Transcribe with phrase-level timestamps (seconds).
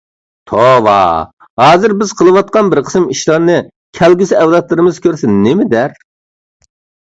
[0.51, 0.95] توۋا،
[1.63, 3.59] ھازىر بىز قىلىۋاتقان بىر قىسىم ئىشلارنى
[4.01, 5.97] كەلگۈسى ئەۋلادلىرىمىز كۆرسە نېمە دەر؟